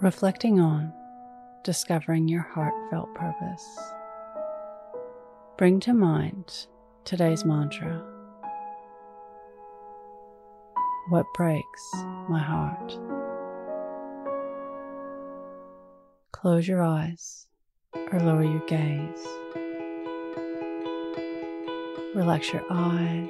reflecting 0.00 0.60
on 0.60 0.92
discovering 1.62 2.28
your 2.28 2.42
heartfelt 2.42 3.14
purpose. 3.14 3.78
Bring 5.56 5.80
to 5.80 5.94
mind 5.94 6.66
today's 7.04 7.44
mantra 7.44 8.02
What 11.10 11.26
breaks 11.34 11.90
my 12.30 12.38
heart? 12.38 12.98
Close 16.32 16.66
your 16.66 16.82
eyes 16.82 17.46
or 18.10 18.20
lower 18.20 18.42
your 18.42 18.64
gaze. 18.66 19.26
Relax 22.14 22.54
your 22.54 22.64
eyes, 22.70 23.28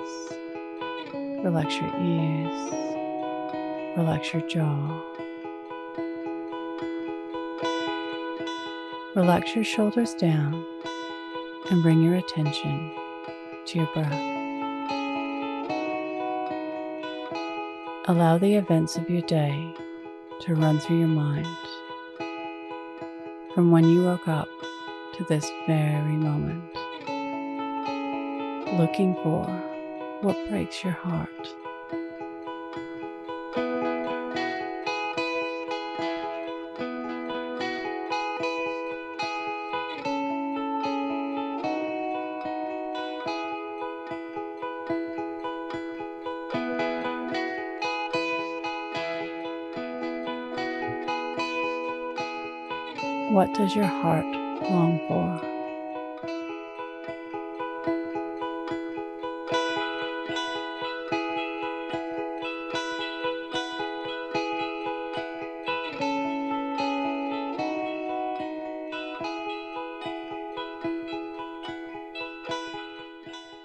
relax 1.42 1.74
your 1.74 1.92
ears, 2.00 2.72
relax 3.96 4.32
your 4.32 4.42
jaw. 4.46 5.02
Relax 9.14 9.54
your 9.54 9.62
shoulders 9.62 10.12
down 10.14 10.66
and 11.70 11.84
bring 11.84 12.02
your 12.02 12.16
attention 12.16 12.90
to 13.64 13.78
your 13.78 13.88
breath. 13.94 14.12
Allow 18.08 18.38
the 18.38 18.56
events 18.56 18.96
of 18.96 19.08
your 19.08 19.22
day 19.22 19.72
to 20.40 20.56
run 20.56 20.80
through 20.80 20.98
your 20.98 21.06
mind 21.06 21.46
from 23.54 23.70
when 23.70 23.88
you 23.88 24.02
woke 24.02 24.26
up 24.26 24.48
to 25.14 25.24
this 25.28 25.48
very 25.68 26.16
moment, 26.16 26.64
looking 28.80 29.14
for 29.22 29.44
what 30.22 30.36
breaks 30.48 30.82
your 30.82 30.92
heart. 30.92 31.54
What 53.34 53.52
does 53.52 53.74
your 53.74 53.84
heart 53.84 54.24
long 54.70 55.00
for? 55.08 55.40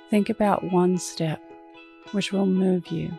Think 0.10 0.32
about 0.32 0.64
one 0.72 0.98
step 0.98 1.44
which 2.12 2.34
will 2.34 2.48
move 2.48 2.88
you 2.88 3.12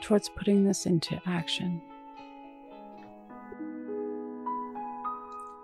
towards 0.00 0.30
putting 0.30 0.64
this 0.64 0.86
into 0.86 1.20
action. 1.26 1.82